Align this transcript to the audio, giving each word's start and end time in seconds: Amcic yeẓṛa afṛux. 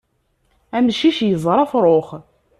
Amcic 0.77 1.17
yeẓṛa 1.29 1.63
afṛux. 1.65 2.09